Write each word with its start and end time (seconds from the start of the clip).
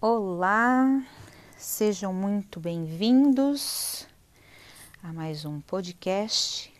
Olá, 0.00 1.04
sejam 1.56 2.14
muito 2.14 2.60
bem-vindos 2.60 4.06
a 5.02 5.12
mais 5.12 5.44
um 5.44 5.60
podcast 5.60 6.72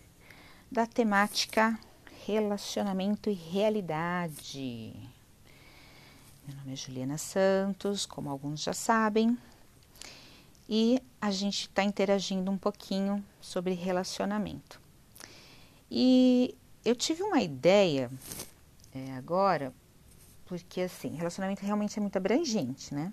da 0.70 0.86
temática 0.86 1.76
Relacionamento 2.24 3.28
e 3.28 3.32
Realidade. 3.32 4.94
Meu 6.46 6.56
nome 6.58 6.74
é 6.74 6.76
Juliana 6.76 7.18
Santos, 7.18 8.06
como 8.06 8.30
alguns 8.30 8.62
já 8.62 8.72
sabem, 8.72 9.36
e 10.68 11.02
a 11.20 11.32
gente 11.32 11.62
está 11.62 11.82
interagindo 11.82 12.52
um 12.52 12.56
pouquinho 12.56 13.24
sobre 13.40 13.74
relacionamento. 13.74 14.80
E 15.90 16.54
eu 16.84 16.94
tive 16.94 17.24
uma 17.24 17.42
ideia 17.42 18.12
é, 18.94 19.10
agora 19.16 19.74
porque 20.48 20.80
assim, 20.80 21.14
relacionamento 21.14 21.64
realmente 21.64 21.98
é 21.98 22.00
muito 22.00 22.16
abrangente, 22.16 22.94
né? 22.94 23.12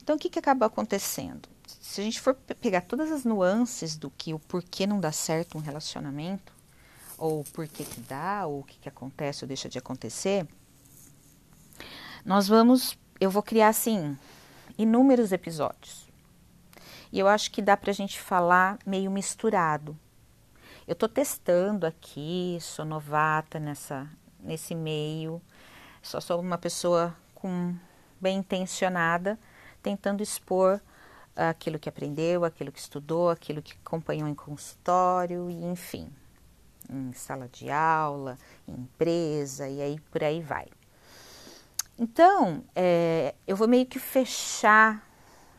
Então, 0.00 0.14
o 0.14 0.18
que, 0.18 0.30
que 0.30 0.38
acaba 0.38 0.66
acontecendo? 0.66 1.48
Se 1.66 2.00
a 2.00 2.04
gente 2.04 2.20
for 2.20 2.34
pegar 2.34 2.82
todas 2.82 3.10
as 3.10 3.24
nuances 3.24 3.96
do 3.96 4.08
que 4.08 4.32
o 4.32 4.38
porquê 4.38 4.86
não 4.86 5.00
dá 5.00 5.10
certo 5.10 5.58
um 5.58 5.60
relacionamento, 5.60 6.52
ou 7.18 7.40
o 7.40 7.44
porquê 7.44 7.82
que 7.82 8.00
dá, 8.02 8.46
ou 8.46 8.60
o 8.60 8.64
que, 8.64 8.78
que 8.78 8.88
acontece 8.88 9.42
ou 9.42 9.48
deixa 9.48 9.68
de 9.68 9.78
acontecer, 9.78 10.46
nós 12.24 12.46
vamos, 12.46 12.96
eu 13.18 13.30
vou 13.30 13.42
criar 13.42 13.68
assim, 13.68 14.16
inúmeros 14.78 15.32
episódios. 15.32 16.06
E 17.10 17.18
eu 17.18 17.26
acho 17.26 17.50
que 17.50 17.62
dá 17.62 17.76
pra 17.76 17.92
gente 17.92 18.20
falar 18.20 18.78
meio 18.86 19.10
misturado. 19.10 19.98
Eu 20.86 20.94
tô 20.94 21.08
testando 21.08 21.84
aqui, 21.86 22.58
sou 22.60 22.84
novata 22.84 23.58
nessa, 23.58 24.08
nesse 24.38 24.74
meio, 24.74 25.42
só 26.06 26.20
sou 26.20 26.40
uma 26.40 26.56
pessoa 26.56 27.16
com 27.34 27.74
bem 28.20 28.38
intencionada, 28.38 29.36
tentando 29.82 30.22
expor 30.22 30.80
aquilo 31.34 31.80
que 31.80 31.88
aprendeu, 31.88 32.44
aquilo 32.44 32.70
que 32.70 32.78
estudou, 32.78 33.28
aquilo 33.28 33.60
que 33.60 33.72
acompanhou 33.84 34.28
em 34.28 34.34
consultório 34.34 35.50
e 35.50 35.64
enfim, 35.64 36.08
em 36.88 37.12
sala 37.12 37.48
de 37.48 37.70
aula, 37.70 38.38
em 38.68 38.74
empresa 38.74 39.68
e 39.68 39.82
aí 39.82 40.00
por 40.12 40.22
aí 40.22 40.40
vai. 40.40 40.68
Então, 41.98 42.62
é, 42.74 43.34
eu 43.44 43.56
vou 43.56 43.66
meio 43.66 43.84
que 43.84 43.98
fechar, 43.98 45.04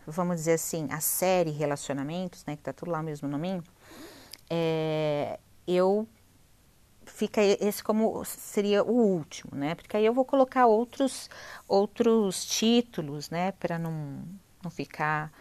vamos 0.06 0.38
dizer 0.38 0.54
assim, 0.54 0.88
a 0.92 1.02
série 1.02 1.52
Relacionamentos, 1.52 2.46
né, 2.46 2.56
que 2.56 2.62
tá 2.62 2.72
tudo 2.72 2.92
lá 2.92 3.04
mesmo 3.04 3.28
no. 3.28 3.38
É, 4.50 5.40
eu 5.68 6.08
fica 7.08 7.42
esse 7.42 7.84
como 7.84 8.24
seria 8.26 8.84
o 8.84 8.92
último, 8.92 9.56
né? 9.56 9.76
Porque 9.76 9.98
aí 9.98 10.06
eu 10.06 10.14
vou 10.14 10.26
colocar 10.26 10.66
outros 10.68 11.30
outros 11.68 12.46
títulos, 12.46 13.30
né, 13.30 13.52
para 13.54 13.80
não 13.80 14.24
não 14.64 14.72
ficar 14.72 15.32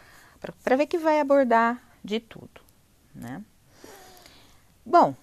para 0.62 0.76
ver 0.76 0.86
que 0.86 0.98
vai 0.98 1.20
abordar 1.20 1.82
de 2.04 2.20
tudo, 2.20 2.60
né? 3.14 3.42
Bom, 4.84 5.14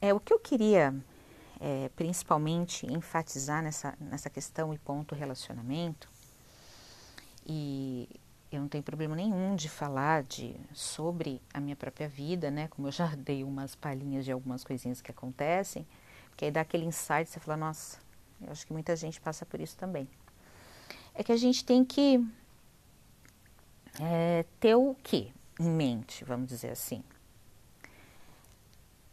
é 0.00 0.14
o 0.14 0.20
que 0.20 0.32
eu 0.32 0.38
queria 0.38 0.94
é, 1.60 1.90
principalmente 1.96 2.86
enfatizar 2.86 3.62
nessa 3.62 3.94
nessa 4.00 4.30
questão 4.30 4.72
e 4.72 4.78
ponto 4.78 5.14
relacionamento 5.14 6.08
e 7.46 8.08
eu 8.50 8.60
não 8.60 8.68
tenho 8.68 8.82
problema 8.82 9.14
nenhum 9.14 9.54
de 9.54 9.68
falar 9.68 10.22
de 10.24 10.56
sobre 10.72 11.40
a 11.54 11.60
minha 11.60 11.76
própria 11.76 12.08
vida, 12.08 12.50
né? 12.50 12.68
Como 12.68 12.88
eu 12.88 12.92
já 12.92 13.14
dei 13.16 13.44
umas 13.44 13.74
palhinhas 13.74 14.24
de 14.24 14.32
algumas 14.32 14.64
coisinhas 14.64 15.00
que 15.00 15.10
acontecem, 15.10 15.86
porque 16.28 16.46
aí 16.46 16.50
dá 16.50 16.62
aquele 16.62 16.84
insight, 16.84 17.28
você 17.28 17.38
fala, 17.38 17.56
nossa, 17.56 17.98
eu 18.40 18.50
acho 18.50 18.66
que 18.66 18.72
muita 18.72 18.96
gente 18.96 19.20
passa 19.20 19.46
por 19.46 19.60
isso 19.60 19.76
também. 19.76 20.08
É 21.14 21.22
que 21.22 21.32
a 21.32 21.36
gente 21.36 21.64
tem 21.64 21.84
que 21.84 22.26
é, 24.00 24.44
ter 24.58 24.74
o 24.74 24.94
que 25.02 25.32
em 25.58 25.68
mente, 25.68 26.24
vamos 26.24 26.48
dizer 26.48 26.70
assim. 26.70 27.04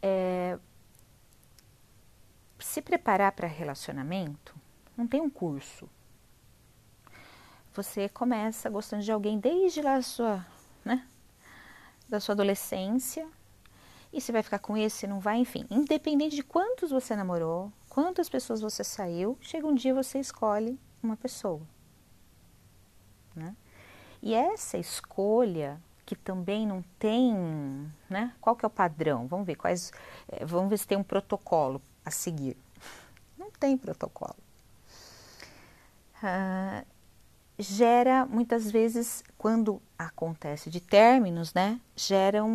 É, 0.01 0.57
se 2.59 2.81
preparar 2.81 3.31
para 3.33 3.47
relacionamento 3.47 4.55
não 4.95 5.07
tem 5.07 5.21
um 5.21 5.29
curso, 5.29 5.89
você 7.77 8.09
começa 8.09 8.71
gostando 8.71 9.03
de 9.03 9.11
alguém 9.11 9.39
desde 9.39 9.83
lá 9.83 9.97
da 9.97 10.01
sua, 10.01 10.45
né, 10.83 11.07
da 12.09 12.19
sua 12.19 12.33
adolescência, 12.33 13.27
e 14.11 14.19
você 14.19 14.31
vai 14.31 14.41
ficar 14.41 14.57
com 14.57 14.75
esse, 14.75 15.05
não 15.05 15.19
vai, 15.19 15.37
enfim, 15.37 15.67
independente 15.69 16.35
de 16.35 16.41
quantos 16.41 16.89
você 16.89 17.15
namorou, 17.15 17.71
quantas 17.87 18.27
pessoas 18.27 18.61
você 18.61 18.83
saiu, 18.83 19.37
chega 19.39 19.67
um 19.67 19.75
dia 19.75 19.93
você 19.93 20.19
escolhe 20.19 20.79
uma 21.03 21.15
pessoa, 21.15 21.61
né? 23.35 23.55
E 24.23 24.33
essa 24.33 24.79
escolha 24.79 25.79
que 26.03 26.15
também 26.15 26.65
não 26.65 26.81
tem, 26.97 27.31
né? 28.09 28.33
Qual 28.41 28.55
que 28.55 28.65
é 28.65 28.67
o 28.67 28.71
padrão? 28.71 29.27
Vamos 29.27 29.45
ver 29.45 29.55
quais, 29.55 29.91
eh, 30.29 30.43
vamos 30.45 30.69
ver 30.69 30.79
se 30.79 30.87
tem 30.87 30.97
um 30.97 31.03
protocolo 31.03 31.79
a 32.03 32.09
seguir. 32.09 32.57
Não 33.37 33.51
tem 33.51 33.77
protocolo. 33.77 34.35
Ah, 36.23 36.83
gera 37.59 38.25
muitas 38.25 38.69
vezes, 38.69 39.23
quando 39.37 39.81
acontece 39.97 40.69
de 40.69 40.79
términos, 40.79 41.53
né, 41.53 41.79
geram 41.95 42.49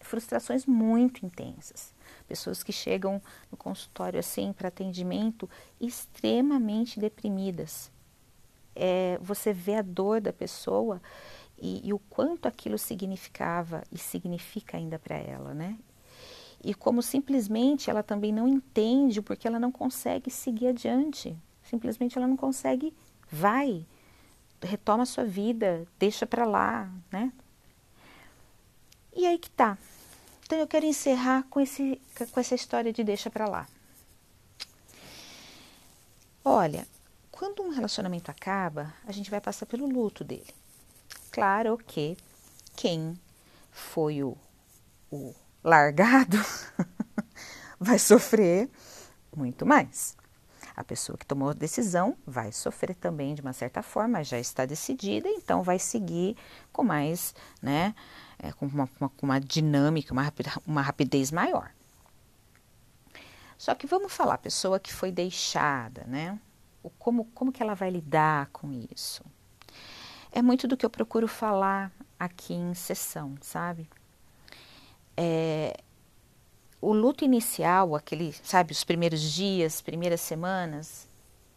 frustrações 0.00 0.66
muito 0.66 1.24
intensas. 1.26 1.92
Pessoas 2.28 2.62
que 2.62 2.72
chegam 2.72 3.20
no 3.50 3.56
consultório 3.56 4.20
assim 4.20 4.52
para 4.52 4.68
atendimento 4.68 5.48
extremamente 5.80 7.00
deprimidas. 7.00 7.90
É, 8.76 9.18
você 9.20 9.52
vê 9.52 9.76
a 9.76 9.82
dor 9.82 10.20
da 10.20 10.32
pessoa 10.32 11.00
e, 11.58 11.86
e 11.86 11.92
o 11.92 11.98
quanto 11.98 12.46
aquilo 12.46 12.78
significava 12.78 13.82
e 13.90 13.98
significa 13.98 14.76
ainda 14.76 14.98
para 14.98 15.16
ela, 15.16 15.54
né? 15.54 15.76
E 16.62 16.74
como 16.74 17.02
simplesmente 17.02 17.90
ela 17.90 18.02
também 18.02 18.32
não 18.32 18.48
entende 18.48 19.20
porque 19.20 19.46
ela 19.46 19.60
não 19.60 19.70
consegue 19.70 20.30
seguir 20.30 20.68
adiante. 20.68 21.36
Simplesmente 21.62 22.16
ela 22.16 22.26
não 22.26 22.36
consegue 22.36 22.92
vai, 23.34 23.84
retoma 24.62 25.02
a 25.02 25.06
sua 25.06 25.24
vida, 25.24 25.86
deixa 25.98 26.24
para 26.26 26.46
lá, 26.46 26.88
né? 27.10 27.32
E 29.12 29.26
aí 29.26 29.38
que 29.38 29.50
tá. 29.50 29.76
Então 30.44 30.58
eu 30.58 30.66
quero 30.66 30.86
encerrar 30.86 31.42
com, 31.50 31.60
esse, 31.60 32.00
com 32.30 32.40
essa 32.40 32.54
história 32.54 32.92
de 32.92 33.02
deixa 33.02 33.28
para 33.30 33.48
lá. 33.48 33.66
Olha, 36.44 36.86
quando 37.30 37.62
um 37.62 37.70
relacionamento 37.70 38.30
acaba, 38.30 38.94
a 39.06 39.12
gente 39.12 39.30
vai 39.30 39.40
passar 39.40 39.66
pelo 39.66 39.86
luto 39.86 40.22
dele. 40.22 40.54
Claro 41.30 41.76
que 41.78 42.16
quem 42.76 43.18
foi 43.72 44.22
o, 44.22 44.36
o 45.10 45.34
largado 45.62 46.36
vai 47.80 47.98
sofrer 47.98 48.70
muito 49.34 49.66
mais. 49.66 50.16
A 50.76 50.82
pessoa 50.82 51.16
que 51.16 51.24
tomou 51.24 51.50
a 51.50 51.52
decisão 51.52 52.16
vai 52.26 52.50
sofrer 52.50 52.94
também 52.94 53.34
de 53.34 53.40
uma 53.40 53.52
certa 53.52 53.82
forma, 53.82 54.24
já 54.24 54.38
está 54.38 54.66
decidida, 54.66 55.28
então 55.28 55.62
vai 55.62 55.78
seguir 55.78 56.36
com 56.72 56.82
mais, 56.82 57.34
né, 57.62 57.94
é, 58.38 58.52
com, 58.52 58.66
uma, 58.66 58.88
uma, 59.00 59.12
uma, 59.22 59.40
dinâmica, 59.40 60.12
uma, 60.12 60.32
uma 60.66 60.82
rapidez 60.82 61.30
maior. 61.30 61.70
Só 63.56 63.74
que 63.74 63.86
vamos 63.86 64.12
falar, 64.12 64.38
pessoa 64.38 64.80
que 64.80 64.92
foi 64.92 65.12
deixada, 65.12 66.04
né, 66.08 66.38
o, 66.82 66.90
como, 66.90 67.26
como 67.26 67.52
que 67.52 67.62
ela 67.62 67.74
vai 67.74 67.90
lidar 67.90 68.48
com 68.52 68.72
isso? 68.92 69.24
É 70.32 70.42
muito 70.42 70.66
do 70.66 70.76
que 70.76 70.84
eu 70.84 70.90
procuro 70.90 71.28
falar 71.28 71.92
aqui 72.18 72.52
em 72.52 72.74
sessão, 72.74 73.36
sabe? 73.40 73.88
É, 75.16 75.83
o 76.84 76.92
luto 76.92 77.24
inicial, 77.24 77.94
aquele, 77.96 78.32
sabe, 78.32 78.72
os 78.72 78.84
primeiros 78.84 79.20
dias, 79.20 79.80
primeiras 79.80 80.20
semanas, 80.20 81.08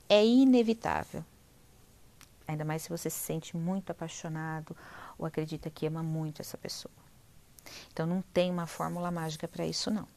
é 0.07 0.25
inevitável. 0.25 1.23
Ainda 2.47 2.63
mais 2.63 2.83
se 2.83 2.89
você 2.89 3.09
se 3.09 3.19
sente 3.19 3.57
muito 3.57 3.91
apaixonado 3.91 4.75
ou 5.17 5.25
acredita 5.25 5.69
que 5.69 5.85
ama 5.85 6.01
muito 6.01 6.41
essa 6.41 6.57
pessoa. 6.57 6.93
Então 7.91 8.05
não 8.05 8.21
tem 8.21 8.49
uma 8.49 8.65
fórmula 8.65 9.11
mágica 9.11 9.49
para 9.49 9.65
isso 9.65 9.91
não. 9.91 10.07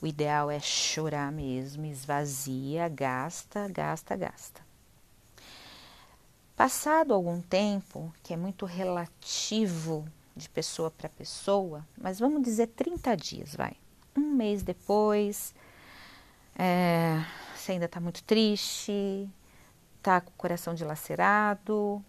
O 0.00 0.06
ideal 0.06 0.50
é 0.50 0.60
chorar 0.60 1.32
mesmo, 1.32 1.86
esvazia, 1.86 2.86
gasta, 2.86 3.66
gasta, 3.68 4.14
gasta. 4.14 4.60
Passado 6.54 7.14
algum 7.14 7.40
tempo, 7.40 8.12
que 8.22 8.34
é 8.34 8.36
muito 8.36 8.66
relativo 8.66 10.06
de 10.36 10.50
pessoa 10.50 10.90
para 10.90 11.08
pessoa, 11.08 11.86
mas 11.96 12.18
vamos 12.18 12.42
dizer 12.42 12.66
30 12.66 13.16
dias, 13.16 13.54
vai 13.56 13.76
mês 14.38 14.62
depois, 14.62 15.54
é, 16.56 17.22
você 17.54 17.72
ainda 17.72 17.86
está 17.86 18.00
muito 18.00 18.22
triste, 18.24 19.28
está 19.96 20.20
com 20.20 20.30
o 20.30 20.34
coração 20.34 20.74
dilacerado. 20.74 22.02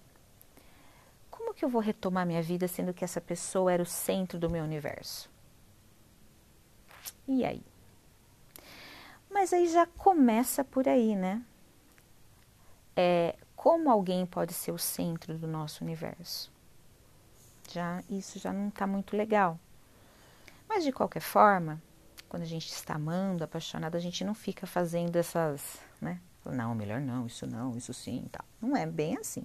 Como 1.30 1.54
que 1.54 1.66
eu 1.66 1.70
vou 1.70 1.82
retomar 1.82 2.26
minha 2.26 2.42
vida 2.42 2.68
sendo 2.68 2.94
que 2.94 3.04
essa 3.04 3.20
pessoa 3.20 3.74
era 3.74 3.82
o 3.82 3.86
centro 3.86 4.38
do 4.38 4.50
meu 4.50 4.64
universo? 4.64 5.30
E 7.28 7.44
aí? 7.44 7.64
Mas 9.30 9.54
aí 9.54 9.68
já 9.68 9.86
começa 9.86 10.64
por 10.64 10.88
aí, 10.88 11.16
né? 11.16 11.42
É, 12.96 13.36
como 13.56 13.90
alguém 13.90 14.26
pode 14.26 14.54
ser 14.54 14.72
o 14.72 14.78
centro 14.78 15.38
do 15.38 15.48
nosso 15.48 15.84
universo. 15.84 16.52
Já 17.72 18.04
isso 18.10 18.40
já 18.40 18.52
não 18.52 18.70
está 18.70 18.88
muito 18.88 19.16
legal. 19.16 19.60
Mas 20.68 20.84
de 20.84 20.92
qualquer 20.92 21.22
forma, 21.22 21.82
quando 22.30 22.44
a 22.44 22.46
gente 22.46 22.68
está 22.68 22.96
amando, 22.96 23.44
apaixonado, 23.44 23.96
a 23.96 24.00
gente 24.00 24.24
não 24.24 24.36
fica 24.36 24.68
fazendo 24.68 25.16
essas, 25.18 25.80
né? 26.00 26.22
Não, 26.46 26.74
melhor 26.74 27.02
não, 27.02 27.26
isso 27.26 27.46
não, 27.46 27.76
isso 27.76 27.94
sim, 27.94 28.26
tal. 28.32 28.46
Não 28.62 28.78
é 28.78 28.86
bem 28.86 29.18
assim. 29.18 29.44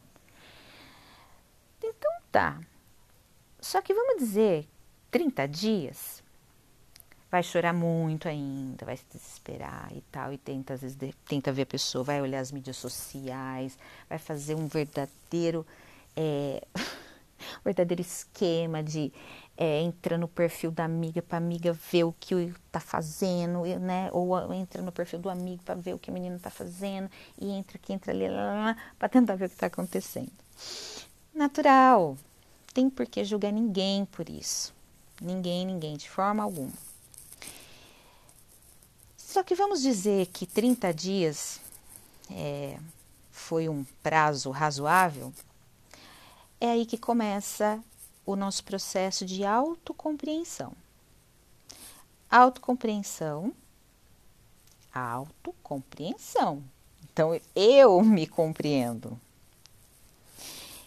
Então 1.83 2.13
tá. 2.31 2.61
Só 3.61 3.81
que 3.81 3.93
vamos 3.93 4.19
dizer, 4.19 4.69
30 5.11 5.49
dias, 5.49 6.23
vai 7.31 7.43
chorar 7.43 7.73
muito 7.73 8.29
ainda, 8.29 8.87
vai 8.87 8.97
se 8.97 9.05
desesperar 9.11 9.91
e 9.93 10.01
tal, 10.03 10.33
e 10.33 10.39
tenta, 10.39 10.75
às 10.75 10.83
vezes, 10.83 10.97
tenta 11.27 11.51
ver 11.51 11.63
a 11.63 11.67
pessoa, 11.67 12.05
vai 12.05 12.23
olhar 12.23 12.39
as 12.39 12.53
mídias 12.53 12.77
sociais, 12.77 13.77
vai 14.09 14.19
fazer 14.19 14.55
um 14.55 14.69
verdadeiro, 14.69 15.67
é, 16.15 16.65
verdadeiro 17.63 18.01
esquema 18.01 18.83
de 18.83 19.13
é, 19.57 19.81
entra 19.83 20.19
no 20.19 20.27
perfil 20.27 20.71
da 20.71 20.85
amiga 20.85 21.23
para 21.23 21.39
amiga 21.39 21.73
ver 21.73 22.05
o 22.05 22.15
que 22.19 22.53
tá 22.73 22.81
fazendo, 22.81 23.65
né? 23.81 24.09
Ou 24.13 24.53
entra 24.53 24.83
no 24.83 24.91
perfil 24.91 25.19
do 25.19 25.31
amigo 25.31 25.63
para 25.63 25.75
ver 25.75 25.95
o 25.95 25.99
que 25.99 26.11
o 26.11 26.13
menino 26.15 26.39
tá 26.39 26.51
fazendo, 26.51 27.11
e 27.39 27.51
entra 27.51 27.77
aqui, 27.77 27.93
entra 27.93 28.13
ali, 28.13 28.25
para 28.99 29.09
tentar 29.09 29.37
ver 29.37 29.47
o 29.47 29.49
que 29.49 29.55
está 29.55 29.67
acontecendo. 29.67 30.33
Natural, 31.35 32.17
tem 32.73 32.91
por 32.91 33.07
que 33.07 33.25
julgar 33.25 33.53
ninguém 33.53 34.05
por 34.05 34.29
isso. 34.29 34.75
Ninguém, 35.21 35.65
ninguém, 35.65 35.97
de 35.97 36.11
forma 36.11 36.43
alguma. 36.43 36.73
Só 39.17 39.43
que 39.43 39.55
vamos 39.55 39.83
dizer 39.83 40.27
que 40.27 40.47
30 40.47 40.93
dias 40.95 41.61
é, 42.31 42.79
foi 43.31 43.69
um 43.69 43.85
prazo 44.03 44.51
razoável, 44.51 45.33
é 46.65 46.71
aí 46.71 46.87
que 46.87 46.97
começa 46.97 47.79
o 48.25 48.35
nosso 48.35 48.65
processo 48.65 49.27
de 49.27 49.45
autocompreensão. 49.45 50.73
Autocompreensão, 52.31 53.53
autocompreensão. 54.93 56.65
Então 57.13 57.39
eu 57.55 58.03
me 58.03 58.27
compreendo. 58.27 59.21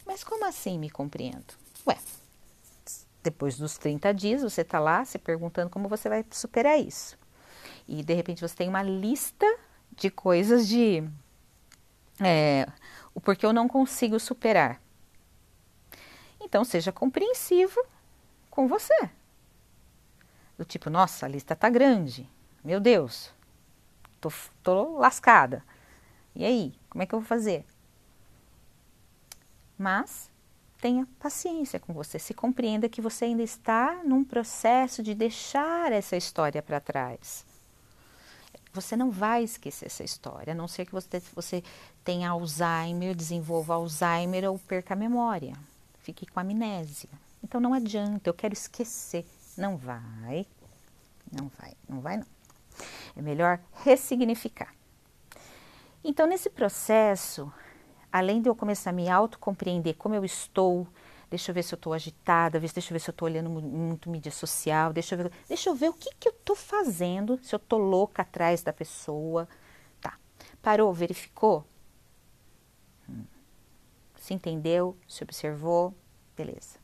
Mas 0.06 0.24
como 0.24 0.46
assim 0.46 0.80
me 0.80 0.90
compreendo? 0.90 1.54
Ué, 1.86 1.98
depois 3.22 3.58
dos 3.58 3.78
30 3.78 4.12
dias 4.14 4.42
você 4.42 4.62
está 4.62 4.80
lá 4.80 5.06
se 5.06 5.20
perguntando 5.20 5.70
como 5.70 5.88
você 5.88 6.10
vai 6.10 6.26
superar 6.32 6.80
isso 6.80 7.18
e 7.88 8.04
de 8.04 8.14
repente 8.16 8.42
você 8.42 8.56
tem 8.56 8.68
uma 8.68 8.82
lista 8.82 9.46
de 9.96 10.10
coisas 10.10 10.68
de 10.68 11.04
é, 12.20 12.68
o 13.14 13.22
porquê 13.22 13.46
eu 13.46 13.54
não 13.54 13.68
consigo 13.68 14.20
superar. 14.20 14.82
Então 16.48 16.64
seja 16.64 16.94
compreensivo 16.94 17.86
com 18.50 18.70
você. 18.70 19.10
Do 20.58 20.64
tipo, 20.64 20.90
nossa, 20.90 21.26
a 21.26 21.30
lista 21.30 21.58
tá 21.58 21.70
grande. 21.70 22.28
Meu 22.64 22.80
Deus, 22.80 23.34
tô, 24.22 24.32
tô 24.64 24.98
lascada. 24.98 25.62
E 26.34 26.46
aí, 26.46 26.74
como 26.90 27.04
é 27.04 27.06
que 27.06 27.14
eu 27.14 27.20
vou 27.20 27.28
fazer? 27.28 27.66
Mas 29.78 30.32
tenha 30.80 31.06
paciência 31.20 31.82
com 31.82 31.92
você, 31.92 32.18
se 32.18 32.34
compreenda 32.34 32.88
que 32.88 33.02
você 33.02 33.26
ainda 33.26 33.44
está 33.44 34.02
num 34.06 34.24
processo 34.24 35.04
de 35.04 35.14
deixar 35.14 35.92
essa 35.92 36.16
história 36.16 36.64
para 36.64 36.80
trás. 36.80 37.46
Você 38.72 38.96
não 38.96 39.12
vai 39.12 39.44
esquecer 39.44 39.88
essa 39.88 40.04
história, 40.04 40.54
a 40.54 40.56
não 40.56 40.68
ser 40.68 40.86
que 40.86 40.94
você, 40.94 41.22
você 41.36 41.62
tenha 42.06 42.30
Alzheimer, 42.30 43.14
desenvolva 43.14 43.74
Alzheimer 43.74 44.50
ou 44.50 44.58
perca 44.58 44.94
a 44.94 44.98
memória, 44.98 45.54
fique 46.08 46.26
com 46.26 46.40
amnésia. 46.40 47.10
Então 47.44 47.60
não 47.60 47.74
adianta, 47.74 48.30
eu 48.30 48.34
quero 48.34 48.54
esquecer. 48.54 49.26
Não 49.58 49.76
vai, 49.76 50.48
não 51.30 51.50
vai, 51.50 51.74
não 51.90 52.00
vai 52.00 52.18
não. 52.18 52.26
É 53.16 53.22
melhor 53.22 53.60
ressignificar. 53.84 54.74
Então, 56.04 56.26
nesse 56.26 56.50
processo, 56.50 57.52
além 58.12 58.42
de 58.42 58.48
eu 58.48 58.56
começar 58.56 58.92
a 58.92 58.94
me 58.94 59.10
autocompreender 59.10 59.96
como 59.98 60.16
eu 60.16 60.24
estou, 60.24 60.88
deixa 61.30 61.52
eu 61.52 61.56
ver 61.56 61.64
se 61.64 61.74
eu 61.74 61.78
estou 61.78 61.92
agitada, 61.92 62.60
deixa 62.60 62.80
eu 62.90 62.94
ver 62.94 63.00
se 63.00 63.10
eu 63.10 63.12
estou 63.12 63.28
olhando 63.28 63.50
muito 63.50 64.10
mídia 64.10 64.32
social, 64.32 64.94
deixa 64.94 65.16
eu 65.16 65.24
ver, 65.24 65.32
deixa 65.48 65.70
eu 65.70 65.76
ver 65.76 65.90
o 65.90 65.94
que, 65.94 66.12
que 66.18 66.30
eu 66.30 66.34
estou 66.34 66.56
fazendo, 66.56 67.38
se 67.44 67.54
eu 67.54 67.58
estou 67.58 67.80
louca 67.80 68.22
atrás 68.22 68.64
da 68.64 68.72
pessoa. 68.72 69.50
Tá. 70.00 70.18
Parou, 70.62 70.94
verificou? 70.94 71.66
Hum. 73.10 73.37
Se 74.28 74.34
entendeu, 74.34 74.98
se 75.08 75.24
observou, 75.24 75.96
beleza. 76.36 76.78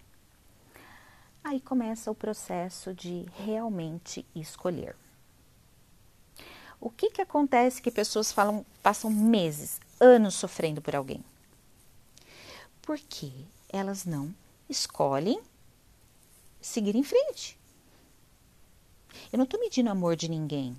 Aí 1.44 1.60
começa 1.60 2.10
o 2.10 2.16
processo 2.16 2.94
de 2.94 3.26
realmente 3.36 4.26
escolher. 4.34 4.96
O 6.80 6.90
que, 6.90 7.10
que 7.10 7.22
acontece 7.22 7.82
que 7.82 7.92
pessoas 7.92 8.32
falam, 8.32 8.66
passam 8.82 9.12
meses, 9.12 9.82
anos 10.00 10.36
sofrendo 10.36 10.82
por 10.82 10.96
alguém? 10.96 11.22
Porque 12.82 13.34
elas 13.68 14.06
não 14.06 14.34
escolhem 14.70 15.42
seguir 16.62 16.96
em 16.96 17.04
frente. 17.04 17.60
Eu 19.34 19.38
não 19.38 19.44
estou 19.44 19.60
medindo 19.60 19.90
amor 19.90 20.16
de 20.16 20.30
ninguém. 20.30 20.78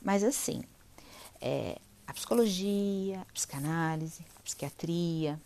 Mas 0.00 0.24
assim, 0.24 0.64
é, 1.42 1.78
psicologia, 2.14 3.20
a 3.20 3.32
psicanálise, 3.32 4.24
a 4.38 4.42
psiquiatria, 4.42 5.40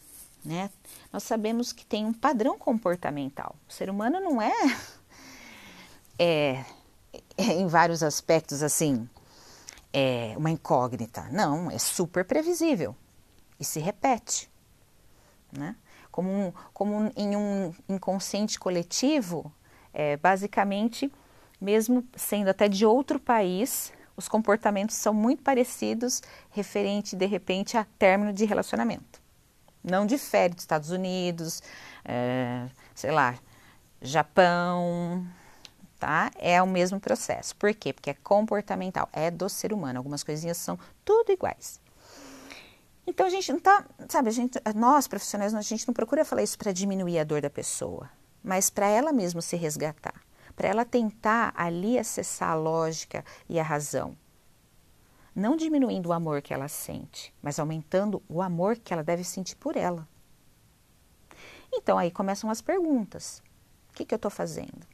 né? 0.44 0.70
Nós 1.12 1.23
sabemos 1.23 1.73
que 1.73 1.85
tem 1.85 2.05
um 2.05 2.12
padrão 2.12 2.59
comportamental. 2.59 3.56
O 3.69 3.73
ser 3.73 3.91
humano 3.91 4.20
não 4.20 4.41
é, 4.41 4.55
é, 6.19 6.65
é 7.37 7.53
em 7.55 7.67
vários 7.67 8.03
aspectos 8.03 8.62
assim, 8.62 9.09
é 9.93 10.35
uma 10.37 10.50
incógnita. 10.50 11.29
Não, 11.32 11.70
é 11.70 11.79
super 11.79 12.25
previsível 12.25 12.94
e 13.59 13.65
se 13.65 13.81
repete 13.81 14.49
né? 15.53 15.76
Como, 16.11 16.31
um, 16.31 16.53
como 16.73 17.12
em 17.17 17.37
um 17.37 17.73
inconsciente 17.88 18.59
coletivo, 18.59 19.53
é, 19.93 20.17
basicamente, 20.17 21.12
mesmo 21.61 22.05
sendo 22.17 22.49
até 22.49 22.69
de 22.69 22.85
outro 22.85 23.19
país, 23.20 23.93
os 24.19 24.29
comportamentos 24.29 24.97
são 24.97 25.15
muito 25.15 25.44
parecidos 25.44 26.20
referente, 26.50 27.15
de 27.15 27.25
repente, 27.25 27.76
a 27.76 27.87
término 27.99 28.32
de 28.32 28.44
relacionamento. 28.44 29.23
Não 29.82 30.05
difere 30.05 30.55
dos 30.55 30.65
Estados 30.65 30.91
Unidos, 30.91 31.63
é, 32.05 32.67
sei 32.96 33.13
lá, 33.13 33.39
Japão, 34.03 35.25
tá? 36.01 36.32
É 36.37 36.60
o 36.60 36.67
mesmo 36.67 36.98
processo. 36.98 37.55
Por 37.55 37.72
quê? 37.72 37.93
Porque 37.93 38.10
é 38.10 38.15
comportamental, 38.15 39.08
é 39.13 39.31
do 39.31 39.48
ser 39.48 39.72
humano. 39.72 40.01
Algumas 40.01 40.25
coisinhas 40.25 40.56
são 40.56 40.77
tudo 41.05 41.31
iguais. 41.31 41.81
Então 43.06 43.25
a 43.25 43.31
gente 43.31 43.53
não 43.53 43.60
tá, 43.60 43.87
sabe, 44.08 44.31
a 44.31 44.32
gente, 44.32 44.60
nós 44.75 45.06
profissionais, 45.06 45.55
a 45.55 45.63
gente 45.63 45.87
não 45.87 45.94
procura 45.94 46.25
falar 46.25 46.43
isso 46.43 46.58
para 46.58 46.72
diminuir 46.72 47.20
a 47.20 47.25
dor 47.25 47.41
da 47.41 47.48
pessoa, 47.48 48.10
mas 48.43 48.69
para 48.69 48.89
ela 48.89 49.13
mesma 49.13 49.41
se 49.41 49.56
resgatar, 49.56 50.20
para 50.58 50.67
ela 50.67 50.84
tentar 50.84 51.53
ali 51.56 51.96
acessar 51.96 52.50
a 52.50 52.56
lógica 52.56 53.24
e 53.48 53.60
a 53.60 53.62
razão. 53.62 54.19
Não 55.32 55.55
diminuindo 55.55 56.08
o 56.08 56.12
amor 56.12 56.43
que 56.43 56.53
ela 56.53 56.67
sente, 56.67 57.32
mas 57.41 57.60
aumentando 57.60 58.20
o 58.29 58.43
amor 58.43 58.77
que 58.77 58.93
ela 58.93 59.05
deve 59.05 59.22
sentir 59.22 59.55
por 59.55 59.77
ela. 59.77 60.06
Então 61.72 61.96
aí 61.96 62.10
começam 62.10 62.50
as 62.50 62.60
perguntas: 62.60 63.41
o 63.88 63.93
que, 63.93 64.05
que 64.05 64.12
eu 64.12 64.17
estou 64.17 64.32
fazendo? 64.32 64.84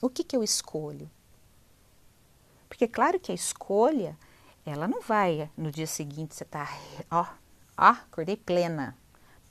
O 0.00 0.08
que, 0.08 0.24
que 0.24 0.34
eu 0.34 0.42
escolho? 0.42 1.10
Porque, 2.66 2.88
claro 2.88 3.20
que 3.20 3.30
a 3.30 3.34
escolha 3.34 4.18
ela 4.64 4.88
não 4.88 5.02
vai 5.02 5.50
no 5.58 5.70
dia 5.70 5.86
seguinte 5.86 6.34
você 6.34 6.44
tá, 6.46 6.66
ó, 7.10 7.26
ó, 7.76 7.90
acordei 7.90 8.38
plena, 8.38 8.96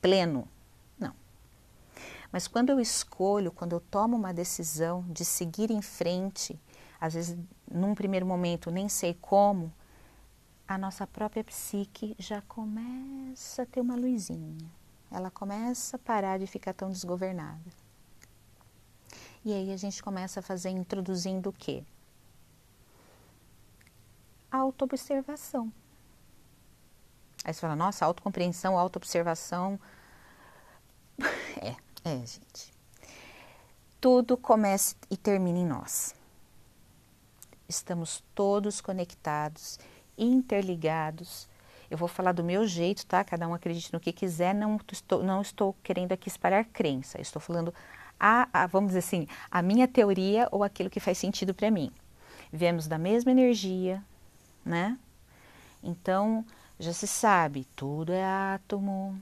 pleno. 0.02 0.50
Mas 2.36 2.50
quando 2.50 2.70
eu 2.70 2.82
escolho, 2.82 3.50
quando 3.50 3.72
eu 3.72 3.80
tomo 3.80 4.18
uma 4.18 4.34
decisão 4.34 5.06
de 5.08 5.24
seguir 5.24 5.72
em 5.72 5.82
frente, 5.82 6.60
às 7.00 7.14
vezes 7.14 7.38
num 7.72 7.96
primeiro 7.96 8.26
momento 8.26 8.70
nem 8.70 8.90
sei 8.90 9.14
como, 9.14 9.72
a 10.68 10.78
nossa 10.78 11.08
própria 11.08 11.46
psique 11.46 12.14
já 12.20 12.42
começa 12.42 13.62
a 13.62 13.66
ter 13.66 13.80
uma 13.80 13.96
luzinha. 13.96 14.70
Ela 15.10 15.32
começa 15.32 15.96
a 15.96 16.00
parar 16.00 16.38
de 16.38 16.46
ficar 16.46 16.74
tão 16.74 16.92
desgovernada. 16.92 17.72
E 19.46 19.54
aí 19.54 19.72
a 19.72 19.78
gente 19.78 20.04
começa 20.04 20.42
a 20.42 20.44
fazer 20.44 20.72
introduzindo 20.72 21.52
o 21.52 21.54
quê? 21.54 21.86
autoobservação. 24.52 25.72
Aí 27.46 27.54
você 27.54 27.62
fala, 27.62 27.78
nossa, 27.78 28.04
autocompreensão, 28.04 28.78
autoobservação. 28.78 29.80
É, 31.62 31.85
é, 32.06 32.18
gente. 32.20 32.72
Tudo 34.00 34.38
começa 34.38 34.96
e 35.10 35.18
termina 35.18 35.58
em 35.58 35.66
nós. 35.66 36.14
Estamos 37.68 38.24
todos 38.36 38.80
conectados, 38.80 39.80
interligados. 40.16 41.50
Eu 41.90 41.98
vou 41.98 42.08
falar 42.08 42.32
do 42.32 42.44
meu 42.44 42.68
jeito, 42.68 43.06
tá? 43.08 43.24
Cada 43.24 43.48
um 43.48 43.56
acredite 43.56 43.92
no 43.92 44.00
que 44.00 44.14
quiser, 44.14 44.54
não 44.54 44.80
estou, 44.92 45.24
não 45.24 45.42
estou 45.42 45.76
querendo 45.82 46.12
aqui 46.12 46.30
espalhar 46.30 46.66
crença, 46.66 47.20
estou 47.20 47.42
falando, 47.42 47.74
a, 48.20 48.48
a, 48.54 48.68
vamos 48.68 48.90
dizer 48.90 49.00
assim, 49.00 49.28
a 49.50 49.64
minha 49.64 49.88
teoria 49.88 50.48
ou 50.52 50.64
aquilo 50.64 50.90
que 50.90 51.00
faz 51.00 51.18
sentido 51.18 51.56
para 51.56 51.72
mim. 51.72 51.92
Viemos 52.54 52.88
da 52.88 53.00
mesma 53.00 53.32
energia, 53.32 54.04
né? 54.64 54.98
Então, 55.84 56.46
já 56.80 56.94
se 56.94 57.08
sabe, 57.08 57.66
tudo 57.76 58.14
é 58.14 58.24
átomo, 58.24 59.20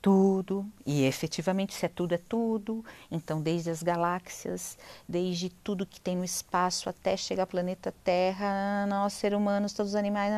tudo, 0.00 0.66
e 0.86 1.04
efetivamente 1.04 1.74
se 1.74 1.86
é 1.86 1.88
tudo, 1.88 2.14
é 2.14 2.18
tudo. 2.18 2.84
Então, 3.10 3.40
desde 3.40 3.70
as 3.70 3.82
galáxias, 3.82 4.78
desde 5.08 5.48
tudo 5.48 5.86
que 5.86 6.00
tem 6.00 6.16
no 6.16 6.24
espaço 6.24 6.88
até 6.88 7.16
chegar 7.16 7.42
ao 7.44 7.46
planeta 7.46 7.92
Terra, 8.04 8.86
nós, 8.86 9.12
seres 9.12 9.36
humanos, 9.36 9.72
todos 9.72 9.92
os 9.92 9.96
animais, 9.96 10.32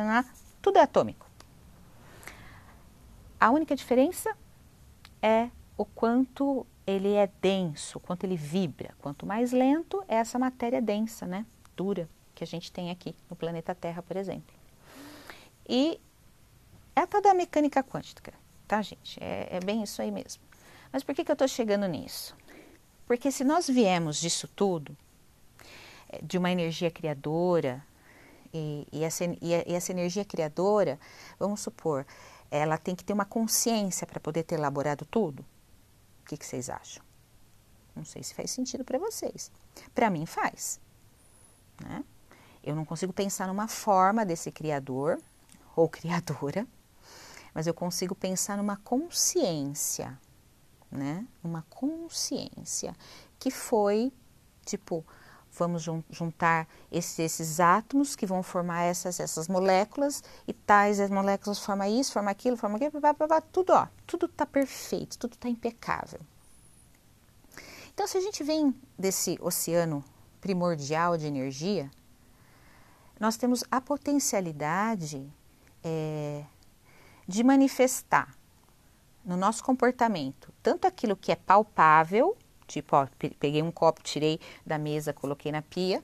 tudo 0.61 0.77
é 0.77 0.81
atômico. 0.81 1.25
A 3.39 3.49
única 3.49 3.75
diferença 3.75 4.35
é 5.21 5.49
o 5.77 5.85
quanto 5.85 6.65
ele 6.85 7.13
é 7.13 7.29
denso, 7.41 7.99
quanto 7.99 8.23
ele 8.23 8.35
vibra. 8.35 8.93
Quanto 8.99 9.25
mais 9.25 9.51
lento 9.51 10.03
é 10.07 10.15
essa 10.15 10.37
matéria 10.37 10.81
densa, 10.81 11.25
né? 11.25 11.45
Dura, 11.75 12.09
que 12.35 12.43
a 12.43 12.47
gente 12.47 12.71
tem 12.71 12.91
aqui 12.91 13.15
no 13.29 13.35
planeta 13.35 13.73
Terra, 13.73 14.01
por 14.01 14.15
exemplo. 14.17 14.53
E 15.67 15.99
é 16.95 17.01
a 17.01 17.07
tal 17.07 17.21
da 17.21 17.33
mecânica 17.33 17.83
quântica 17.83 18.40
tá, 18.71 18.81
gente? 18.81 19.21
É, 19.21 19.57
é 19.57 19.59
bem 19.59 19.83
isso 19.83 20.01
aí 20.01 20.09
mesmo. 20.09 20.41
Mas 20.93 21.03
por 21.03 21.13
que, 21.13 21.25
que 21.25 21.31
eu 21.31 21.33
estou 21.33 21.47
chegando 21.47 21.85
nisso? 21.87 22.33
Porque 23.05 23.29
se 23.29 23.43
nós 23.43 23.67
viemos 23.67 24.15
disso 24.15 24.47
tudo, 24.47 24.95
é, 26.07 26.21
de 26.23 26.37
uma 26.37 26.49
energia 26.49 26.89
criadora, 26.89 27.85
e, 28.53 28.87
e, 28.89 29.03
essa, 29.03 29.25
e, 29.25 29.53
essa, 29.75 29.91
energia 29.91 30.23
criadora, 30.23 30.97
vamos 31.37 31.59
supor, 31.59 32.05
ela 32.49 32.77
tem 32.77 32.95
que 32.95 33.03
ter 33.03 33.11
uma 33.11 33.25
consciência 33.25 34.07
para 34.07 34.21
poder 34.21 34.43
ter 34.43 34.55
elaborado 34.55 35.03
tudo? 35.03 35.41
O 36.21 36.27
que, 36.29 36.37
que 36.37 36.45
vocês 36.45 36.69
acham? 36.69 37.03
Não 37.93 38.05
sei 38.05 38.23
se 38.23 38.33
faz 38.33 38.51
sentido 38.51 38.85
para 38.85 38.97
vocês. 38.97 39.51
Para 39.93 40.09
mim 40.09 40.25
faz. 40.25 40.79
Né? 41.83 42.05
Eu 42.63 42.73
não 42.73 42.85
consigo 42.85 43.11
pensar 43.11 43.47
numa 43.47 43.67
forma 43.67 44.25
desse 44.25 44.49
criador 44.49 45.21
ou 45.75 45.89
criadora 45.89 46.65
mas 47.53 47.67
eu 47.67 47.73
consigo 47.73 48.15
pensar 48.15 48.57
numa 48.57 48.77
consciência, 48.77 50.17
né? 50.91 51.25
Uma 51.43 51.65
consciência 51.69 52.95
que 53.39 53.51
foi 53.51 54.11
tipo, 54.65 55.05
vamos 55.51 55.83
juntar 56.09 56.67
esses, 56.91 57.19
esses, 57.19 57.59
átomos 57.59 58.15
que 58.15 58.25
vão 58.25 58.41
formar 58.41 58.83
essas, 58.83 59.19
essas 59.19 59.47
moléculas 59.47 60.23
e 60.47 60.53
tais 60.53 60.99
as 60.99 61.09
moléculas 61.09 61.59
formam 61.59 61.87
isso, 61.87 62.13
formam 62.13 62.31
aquilo, 62.31 62.57
formam 62.57 62.77
aquilo, 62.77 63.01
blá, 63.01 63.13
blá, 63.13 63.27
blá, 63.27 63.41
tudo, 63.41 63.73
ó, 63.73 63.87
tudo 64.05 64.27
está 64.27 64.45
perfeito, 64.45 65.17
tudo 65.17 65.33
está 65.33 65.49
impecável. 65.49 66.19
Então, 67.93 68.07
se 68.07 68.17
a 68.17 68.21
gente 68.21 68.43
vem 68.43 68.73
desse 68.97 69.37
oceano 69.41 70.03
primordial 70.39 71.17
de 71.17 71.27
energia, 71.27 71.91
nós 73.19 73.37
temos 73.37 73.63
a 73.69 73.79
potencialidade 73.79 75.31
é, 75.83 76.43
de 77.31 77.43
manifestar 77.43 78.35
no 79.23 79.37
nosso 79.37 79.63
comportamento 79.63 80.51
tanto 80.61 80.85
aquilo 80.85 81.15
que 81.15 81.31
é 81.31 81.35
palpável, 81.35 82.37
tipo, 82.67 82.95
ó, 82.95 83.07
peguei 83.39 83.61
um 83.61 83.71
copo, 83.71 84.03
tirei 84.03 84.39
da 84.65 84.77
mesa, 84.77 85.13
coloquei 85.13 85.51
na 85.51 85.61
pia, 85.61 86.01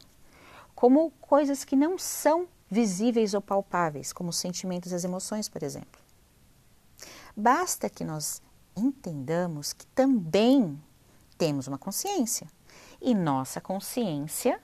como 0.75 1.11
coisas 1.21 1.63
que 1.63 1.75
não 1.75 1.97
são 1.97 2.47
visíveis 2.69 3.33
ou 3.33 3.41
palpáveis, 3.41 4.11
como 4.11 4.29
os 4.29 4.37
sentimentos 4.37 4.91
e 4.91 4.95
as 4.95 5.03
emoções, 5.03 5.47
por 5.47 5.63
exemplo. 5.63 6.01
Basta 7.35 7.89
que 7.89 8.03
nós 8.03 8.41
entendamos 8.75 9.73
que 9.73 9.85
também 9.87 10.79
temos 11.37 11.67
uma 11.67 11.77
consciência. 11.77 12.47
E 12.99 13.13
nossa 13.13 13.61
consciência, 13.61 14.59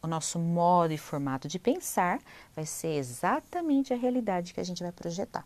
o 0.00 0.06
nosso 0.06 0.38
modo 0.38 0.92
e 0.92 0.98
formato 0.98 1.48
de 1.48 1.58
pensar, 1.58 2.20
vai 2.54 2.64
ser 2.64 2.96
exatamente 2.96 3.92
a 3.92 3.96
realidade 3.96 4.54
que 4.54 4.60
a 4.60 4.64
gente 4.64 4.82
vai 4.82 4.92
projetar. 4.92 5.44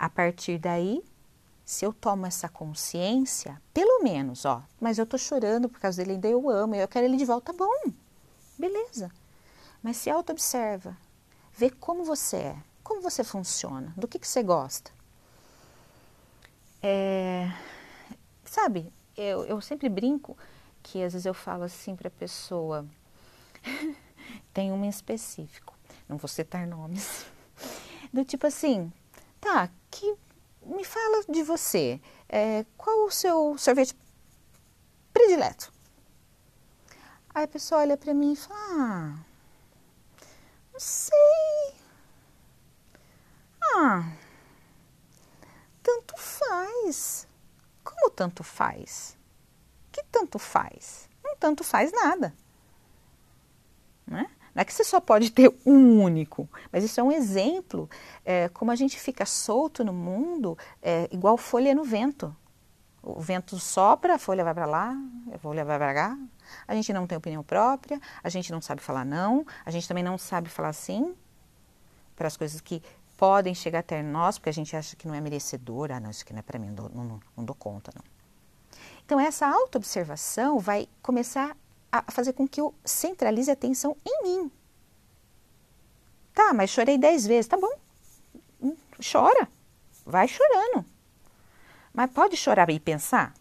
A 0.00 0.08
partir 0.08 0.58
daí, 0.58 1.04
se 1.62 1.84
eu 1.84 1.92
tomo 1.92 2.24
essa 2.24 2.48
consciência, 2.48 3.60
pelo 3.74 4.02
menos, 4.02 4.46
ó, 4.46 4.62
mas 4.80 4.98
eu 4.98 5.04
tô 5.04 5.18
chorando 5.18 5.68
por 5.68 5.78
causa 5.78 5.98
dele, 5.98 6.14
ainda 6.14 6.26
eu 6.26 6.48
amo, 6.48 6.74
eu 6.74 6.88
quero 6.88 7.04
ele 7.04 7.18
de 7.18 7.26
volta, 7.26 7.52
bom, 7.52 7.92
beleza. 8.58 9.12
Mas 9.82 9.98
se 9.98 10.08
auto-observa, 10.08 10.96
vê 11.52 11.68
como 11.68 12.02
você 12.02 12.36
é, 12.38 12.56
como 12.82 13.02
você 13.02 13.22
funciona, 13.22 13.92
do 13.94 14.08
que, 14.08 14.18
que 14.18 14.26
você 14.26 14.42
gosta. 14.42 14.90
É, 16.82 17.52
sabe, 18.42 18.90
eu, 19.14 19.44
eu 19.44 19.60
sempre 19.60 19.90
brinco 19.90 20.34
que 20.82 21.02
às 21.02 21.12
vezes 21.12 21.26
eu 21.26 21.34
falo 21.34 21.64
assim 21.64 21.94
para 21.94 22.08
a 22.08 22.10
pessoa, 22.10 22.86
tem 24.54 24.72
uma 24.72 24.86
em 24.86 24.88
específico, 24.88 25.74
não 26.08 26.16
vou 26.16 26.26
citar 26.26 26.66
nomes, 26.66 27.26
do 28.10 28.24
tipo 28.24 28.46
assim, 28.46 28.90
Tá, 29.40 29.70
me 30.80 30.84
fala 30.84 31.22
de 31.28 31.42
você. 31.42 32.00
É, 32.28 32.64
qual 32.76 33.04
o 33.04 33.10
seu 33.10 33.56
sorvete 33.58 33.94
predileto? 35.12 35.70
Aí 37.34 37.44
a 37.44 37.48
pessoa 37.48 37.82
olha 37.82 37.96
para 37.96 38.14
mim 38.14 38.32
e 38.32 38.36
fala: 38.36 38.58
Ah, 38.58 39.24
não 40.72 40.80
sei. 40.80 41.74
Ah, 43.76 44.10
tanto 45.82 46.16
faz. 46.16 47.28
Como 47.84 48.10
tanto 48.10 48.42
faz? 48.42 49.16
Que 49.92 50.02
tanto 50.04 50.38
faz? 50.38 51.08
Não 51.22 51.36
tanto 51.36 51.62
faz 51.62 51.92
nada. 51.92 52.34
Não 54.54 54.62
é 54.62 54.64
que 54.64 54.72
você 54.72 54.84
só 54.84 55.00
pode 55.00 55.30
ter 55.30 55.52
um 55.64 56.02
único, 56.02 56.48
mas 56.72 56.82
isso 56.82 56.98
é 57.00 57.02
um 57.02 57.12
exemplo 57.12 57.88
é, 58.24 58.48
como 58.48 58.70
a 58.70 58.76
gente 58.76 58.98
fica 58.98 59.24
solto 59.24 59.84
no 59.84 59.92
mundo, 59.92 60.58
é, 60.82 61.08
igual 61.12 61.36
folha 61.36 61.74
no 61.74 61.84
vento. 61.84 62.34
O 63.02 63.20
vento 63.20 63.58
sopra, 63.58 64.16
a 64.16 64.18
folha 64.18 64.44
vai 64.44 64.52
para 64.52 64.66
lá, 64.66 64.94
a 65.32 65.38
folha 65.38 65.64
vai 65.64 65.78
para 65.78 65.94
cá. 65.94 66.18
A 66.68 66.74
gente 66.74 66.92
não 66.92 67.06
tem 67.06 67.16
opinião 67.16 67.42
própria, 67.42 68.00
a 68.22 68.28
gente 68.28 68.52
não 68.52 68.60
sabe 68.60 68.82
falar 68.82 69.04
não, 69.04 69.46
a 69.64 69.70
gente 69.70 69.88
também 69.88 70.04
não 70.04 70.18
sabe 70.18 70.48
falar 70.48 70.72
sim 70.72 71.14
para 72.14 72.26
as 72.26 72.36
coisas 72.36 72.60
que 72.60 72.82
podem 73.16 73.54
chegar 73.54 73.78
até 73.78 74.02
nós, 74.02 74.38
porque 74.38 74.50
a 74.50 74.52
gente 74.52 74.76
acha 74.76 74.96
que 74.96 75.06
não 75.06 75.14
é 75.14 75.20
merecedor. 75.20 75.90
Ah, 75.92 76.00
não, 76.00 76.10
isso 76.10 76.22
aqui 76.22 76.32
não 76.32 76.40
é 76.40 76.42
para 76.42 76.58
mim, 76.58 76.70
não 76.70 76.88
não, 76.88 77.20
não 77.36 77.44
dou 77.44 77.54
conta, 77.54 77.90
não. 77.94 78.02
Então, 79.04 79.18
essa 79.18 79.46
autoobservação 79.46 80.58
vai 80.58 80.88
começar 81.02 81.56
a 81.92 82.10
fazer 82.10 82.32
com 82.32 82.46
que 82.46 82.60
eu 82.60 82.74
centralize 82.84 83.50
a 83.50 83.54
atenção 83.54 83.96
em 84.04 84.22
mim. 84.22 84.52
Tá, 86.32 86.54
mas 86.54 86.70
chorei 86.70 86.96
dez 86.96 87.26
vezes. 87.26 87.48
Tá 87.48 87.56
bom. 87.56 87.72
Hum, 88.62 88.76
chora. 89.12 89.48
Vai 90.06 90.28
chorando. 90.28 90.84
Mas 91.92 92.10
pode 92.10 92.36
chorar 92.36 92.70
e 92.70 92.78
pensar? 92.78 93.34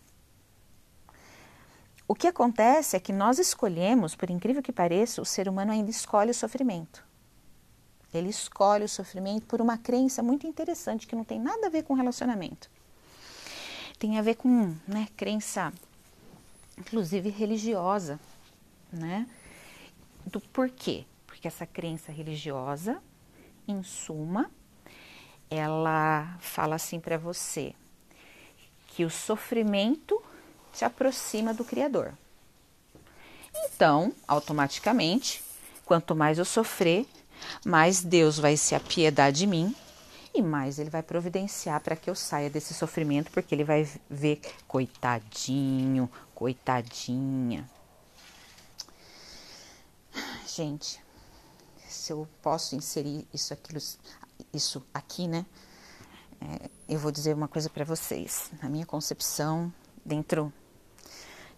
O 2.08 2.16
que 2.16 2.28
acontece 2.28 2.98
é 2.98 3.00
que 3.00 3.14
nós 3.14 3.38
escolhemos, 3.38 4.16
por 4.16 4.32
incrível 4.32 4.64
que 4.64 4.72
pareça, 4.72 5.22
o 5.22 5.26
ser 5.26 5.48
humano 5.48 5.72
ainda 5.72 5.92
escolhe 5.92 6.32
o 6.32 6.34
sofrimento. 6.34 7.08
Ele 8.12 8.30
escolhe 8.30 8.84
o 8.84 8.90
sofrimento 8.90 9.46
por 9.46 9.62
uma 9.62 9.78
crença 9.78 10.24
muito 10.24 10.48
interessante 10.48 11.06
que 11.06 11.16
não 11.16 11.24
tem 11.24 11.40
nada 11.40 11.68
a 11.68 11.70
ver 11.70 11.84
com 11.84 11.94
relacionamento. 11.94 12.70
Tem 14.00 14.18
a 14.18 14.24
ver 14.24 14.36
com 14.36 14.76
né, 14.88 15.08
crença, 15.16 15.72
inclusive 16.76 17.30
religiosa 17.30 18.20
né? 18.92 19.28
Do 20.26 20.40
porquê? 20.40 21.06
Porque 21.26 21.48
essa 21.48 21.66
crença 21.66 22.12
religiosa, 22.12 23.02
em 23.68 23.84
suma, 23.84 24.50
ela 25.50 26.38
fala 26.40 26.76
assim 26.76 27.00
para 27.00 27.18
você 27.18 27.74
que 28.88 29.06
o 29.06 29.10
sofrimento 29.10 30.22
te 30.74 30.86
aproxima 30.86 31.54
do 31.54 31.64
Criador. 31.64 32.14
Então, 33.56 34.14
automaticamente, 34.28 35.44
quanto 35.86 36.16
mais 36.16 36.38
eu 36.38 36.46
sofrer, 36.46 37.08
mais 37.66 38.04
Deus 38.04 38.38
vai 38.38 38.58
se 38.58 38.76
apiedar 38.76 39.32
de 39.32 39.48
mim 39.48 39.76
e 40.34 40.42
mais 40.42 40.78
ele 40.78 40.90
vai 40.90 41.02
providenciar 41.02 41.82
para 41.82 41.96
que 41.96 42.10
eu 42.10 42.16
saia 42.16 42.50
desse 42.50 42.74
sofrimento, 42.74 43.32
porque 43.32 43.56
ele 43.56 43.64
vai 43.64 43.88
ver 44.10 44.42
coitadinho, 44.68 46.10
coitadinha, 46.36 47.68
gente, 50.56 51.04
se 51.88 52.12
eu 52.12 52.28
posso 52.42 52.76
inserir 52.76 53.28
isso, 53.34 53.56
isso 54.54 54.86
aqui, 54.94 55.28
né? 55.28 55.46
É, 56.42 56.70
eu 56.88 57.00
vou 57.00 57.12
dizer 57.12 57.34
uma 57.34 57.48
coisa 57.48 57.70
para 57.70 57.84
vocês. 57.84 58.52
Na 58.62 58.70
minha 58.70 58.86
concepção, 58.86 59.74
dentro 60.06 60.54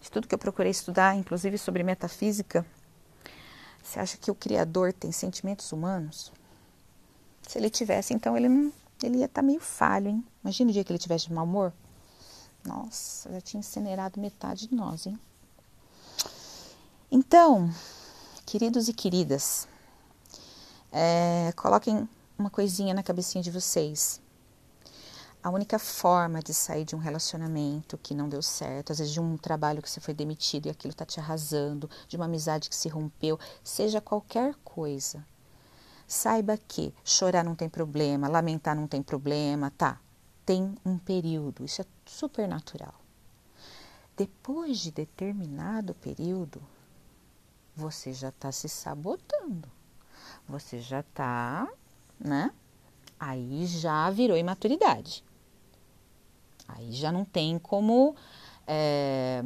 de 0.00 0.10
tudo 0.10 0.26
que 0.26 0.34
eu 0.34 0.38
procurei 0.38 0.70
estudar, 0.70 1.16
inclusive 1.16 1.56
sobre 1.58 1.82
metafísica, 1.82 2.66
você 3.82 4.00
acha 4.00 4.16
que 4.16 4.30
o 4.30 4.34
Criador 4.34 4.92
tem 4.92 5.12
sentimentos 5.12 5.70
humanos? 5.72 6.32
Se 7.42 7.58
ele 7.58 7.70
tivesse, 7.70 8.14
então 8.14 8.36
ele 8.36 8.48
não, 8.48 8.72
ele 9.02 9.18
ia 9.18 9.26
estar 9.26 9.42
tá 9.42 9.46
meio 9.46 9.60
falho, 9.60 10.08
hein? 10.08 10.24
Imagina 10.42 10.70
o 10.70 10.72
dia 10.72 10.84
que 10.84 10.92
ele 10.92 10.98
tivesse 10.98 11.28
de 11.28 11.32
mau 11.32 11.44
humor. 11.44 11.72
Nossa, 12.64 13.30
já 13.32 13.40
tinha 13.40 13.60
incinerado 13.60 14.20
metade 14.20 14.68
de 14.68 14.74
nós, 14.74 15.06
hein? 15.06 15.18
Então, 17.10 17.70
queridos 18.52 18.86
e 18.86 18.92
queridas, 18.92 19.66
é, 20.92 21.54
coloquem 21.56 22.06
uma 22.38 22.50
coisinha 22.50 22.92
na 22.92 23.02
cabecinha 23.02 23.42
de 23.42 23.50
vocês. 23.50 24.20
A 25.42 25.48
única 25.48 25.78
forma 25.78 26.42
de 26.42 26.52
sair 26.52 26.84
de 26.84 26.94
um 26.94 26.98
relacionamento 26.98 27.96
que 27.96 28.14
não 28.14 28.28
deu 28.28 28.42
certo, 28.42 28.92
às 28.92 28.98
vezes 28.98 29.10
de 29.10 29.20
um 29.22 29.38
trabalho 29.38 29.80
que 29.80 29.88
você 29.88 30.00
foi 30.00 30.12
demitido 30.12 30.66
e 30.66 30.70
aquilo 30.70 30.90
está 30.90 31.06
te 31.06 31.18
arrasando, 31.18 31.88
de 32.06 32.14
uma 32.14 32.26
amizade 32.26 32.68
que 32.68 32.76
se 32.76 32.90
rompeu, 32.90 33.40
seja 33.64 34.02
qualquer 34.02 34.54
coisa. 34.62 35.26
Saiba 36.06 36.58
que 36.58 36.94
chorar 37.02 37.42
não 37.42 37.54
tem 37.54 37.70
problema, 37.70 38.28
lamentar 38.28 38.76
não 38.76 38.86
tem 38.86 39.02
problema, 39.02 39.72
tá? 39.78 39.98
Tem 40.44 40.74
um 40.84 40.98
período, 40.98 41.64
isso 41.64 41.80
é 41.80 41.86
super 42.04 42.46
natural. 42.46 43.00
Depois 44.14 44.78
de 44.78 44.90
determinado 44.90 45.94
período, 45.94 46.60
você 47.74 48.12
já 48.12 48.28
está 48.28 48.52
se 48.52 48.68
sabotando. 48.68 49.68
Você 50.48 50.78
já 50.78 51.00
está, 51.00 51.68
né? 52.18 52.50
Aí 53.18 53.66
já 53.66 54.10
virou 54.10 54.36
imaturidade. 54.36 55.24
Aí 56.68 56.92
já 56.92 57.12
não 57.12 57.24
tem 57.24 57.58
como, 57.58 58.14
é, 58.66 59.44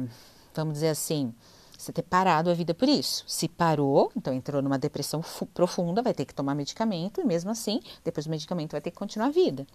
vamos 0.53 0.75
dizer 0.75 0.89
assim, 0.89 1.33
você 1.77 1.93
ter 1.93 2.01
parado 2.01 2.49
a 2.49 2.53
vida 2.53 2.73
por 2.73 2.89
isso. 2.89 3.23
Se 3.27 3.47
parou, 3.47 4.11
então 4.15 4.33
entrou 4.33 4.61
numa 4.61 4.79
depressão 4.79 5.21
profunda, 5.53 6.01
vai 6.01 6.13
ter 6.13 6.25
que 6.25 6.33
tomar 6.33 6.55
medicamento 6.55 7.21
e 7.21 7.23
mesmo 7.23 7.51
assim, 7.51 7.81
depois 8.03 8.25
do 8.25 8.31
medicamento 8.31 8.71
vai 8.71 8.81
ter 8.81 8.91
que 8.91 8.97
continuar 8.97 9.27
a 9.27 9.31
vida. 9.31 9.67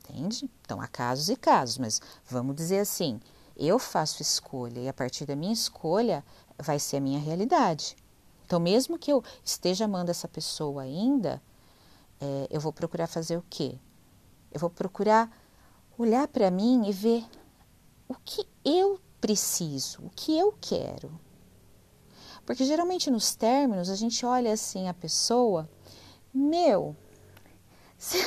Entende? 0.00 0.50
Então 0.62 0.80
há 0.80 0.88
casos 0.88 1.28
e 1.28 1.36
casos, 1.36 1.78
mas 1.78 2.00
vamos 2.28 2.56
dizer 2.56 2.80
assim, 2.80 3.20
eu 3.56 3.78
faço 3.78 4.20
escolha 4.20 4.80
e 4.80 4.88
a 4.88 4.92
partir 4.92 5.24
da 5.24 5.36
minha 5.36 5.52
escolha 5.52 6.24
vai 6.58 6.78
ser 6.78 6.98
a 6.98 7.00
minha 7.00 7.18
realidade. 7.18 7.96
Então, 8.44 8.60
mesmo 8.60 8.98
que 8.98 9.12
eu 9.12 9.22
esteja 9.44 9.86
amando 9.86 10.10
essa 10.10 10.28
pessoa 10.28 10.82
ainda, 10.82 11.42
é, 12.20 12.46
eu 12.50 12.60
vou 12.60 12.72
procurar 12.72 13.06
fazer 13.06 13.36
o 13.36 13.44
quê? 13.48 13.78
Eu 14.52 14.60
vou 14.60 14.70
procurar 14.70 15.30
olhar 15.98 16.28
para 16.28 16.50
mim 16.50 16.88
e 16.88 16.92
ver 16.92 17.24
o 18.08 18.14
que 18.24 18.46
eu 18.64 19.00
preciso, 19.20 20.02
o 20.04 20.10
que 20.10 20.36
eu 20.36 20.54
quero. 20.60 21.18
Porque 22.44 22.64
geralmente 22.64 23.10
nos 23.10 23.34
términos 23.34 23.88
a 23.88 23.94
gente 23.94 24.24
olha 24.26 24.52
assim 24.52 24.88
a 24.88 24.94
pessoa, 24.94 25.68
meu, 26.32 26.94
você, 27.98 28.18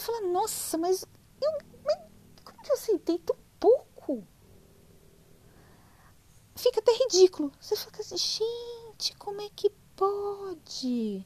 fala, 0.00 0.26
nossa, 0.28 0.78
mas, 0.78 1.04
eu, 1.40 1.50
mas 1.84 1.96
como 2.42 2.62
que 2.62 2.70
eu 2.70 2.74
aceitei 2.74 3.18
tão 3.18 3.36
Fica 6.64 6.80
até 6.80 6.92
ridículo. 6.92 7.52
Você 7.60 7.76
fica 7.76 8.00
assim, 8.00 8.16
gente, 8.16 9.14
como 9.18 9.38
é 9.42 9.50
que 9.54 9.68
pode? 9.94 11.22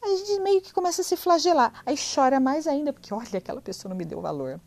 Aí 0.00 0.14
a 0.14 0.16
gente 0.16 0.40
meio 0.42 0.62
que 0.62 0.72
começa 0.72 1.00
a 1.00 1.04
se 1.04 1.16
flagelar. 1.16 1.82
Aí 1.84 1.96
chora 1.96 2.38
mais 2.38 2.68
ainda, 2.68 2.92
porque 2.92 3.12
olha, 3.12 3.38
aquela 3.38 3.60
pessoa 3.60 3.90
não 3.90 3.96
me 3.96 4.04
deu 4.04 4.20
valor. 4.20 4.60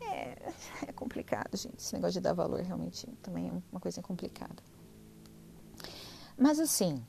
É, 0.00 0.54
é 0.88 0.92
complicado, 0.92 1.54
gente. 1.54 1.80
Esse 1.80 1.92
negócio 1.92 2.14
de 2.14 2.20
dar 2.20 2.32
valor 2.32 2.60
realmente 2.60 3.06
também 3.20 3.50
é 3.50 3.52
uma 3.70 3.80
coisa 3.80 4.00
complicada. 4.00 4.62
Mas 6.34 6.58
assim, 6.58 7.04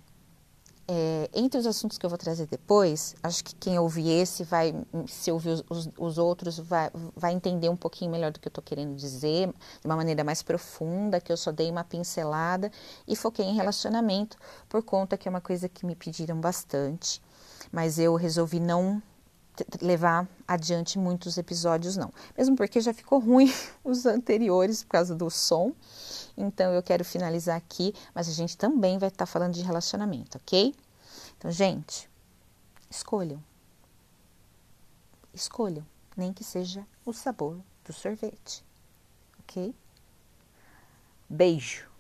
é, 0.88 1.30
entre 1.34 1.58
os 1.58 1.66
assuntos 1.66 1.98
que 1.98 2.06
eu 2.06 2.10
vou 2.10 2.18
trazer 2.18 2.46
depois, 2.48 3.16
acho 3.24 3.44
que 3.44 3.56
quem 3.56 3.80
ouvir 3.80 4.10
esse 4.10 4.44
vai, 4.44 4.76
se 5.08 5.32
ouvir 5.32 5.52
os, 5.52 5.64
os, 5.70 5.90
os 5.98 6.18
outros, 6.18 6.60
vai, 6.60 6.90
vai 7.16 7.34
entender 7.34 7.70
um 7.70 7.76
pouquinho 7.76 8.12
melhor 8.12 8.32
do 8.32 8.40
que 8.40 8.48
eu 8.48 8.50
estou 8.50 8.64
querendo 8.64 8.96
dizer, 8.96 9.48
de 9.48 9.86
uma 9.86 9.96
maneira 9.96 10.24
mais 10.24 10.44
profunda, 10.44 11.22
que 11.22 11.32
eu 11.32 11.38
só 11.38 11.52
dei 11.52 11.72
uma 11.72 11.84
pincelada 11.84 12.72
e 13.08 13.16
foquei 13.16 13.46
em 13.46 13.56
relacionamento, 13.56 14.38
por 14.68 14.84
conta 14.84 15.18
que 15.18 15.28
é 15.28 15.32
uma 15.32 15.42
coisa 15.42 15.70
que 15.70 15.86
me 15.86 15.96
pediram 15.96 16.40
bastante, 16.40 17.22
mas 17.72 17.98
eu 17.98 18.16
resolvi 18.16 18.60
não 18.60 19.02
levar 19.82 20.28
adiante 20.48 20.98
muitos 20.98 21.38
episódios, 21.38 21.96
não. 21.96 22.12
Mesmo 22.38 22.56
porque 22.56 22.82
já 22.82 22.94
ficou 22.94 23.20
ruim 23.20 23.54
os 23.84 24.06
anteriores 24.06 24.84
por 24.84 24.92
causa 24.92 25.16
do 25.16 25.30
som. 25.30 25.74
Então 26.36 26.74
eu 26.74 26.82
quero 26.82 27.06
finalizar 27.06 27.56
aqui, 27.56 27.94
mas 28.14 28.28
a 28.28 28.32
gente 28.32 28.58
também 28.58 28.98
vai 28.98 29.10
estar 29.10 29.26
tá 29.26 29.32
falando 29.32 29.54
de 29.54 29.62
relacionamento, 29.62 30.38
ok? 30.38 30.74
Então, 31.38 31.52
gente, 31.52 32.10
escolham. 32.90 33.44
Escolham, 35.34 35.86
nem 36.16 36.32
que 36.32 36.44
seja 36.44 36.86
o 37.06 37.12
sabor 37.12 37.60
do 37.84 37.92
sorvete, 37.92 38.64
ok? 39.40 39.74
Beijo. 41.30 41.93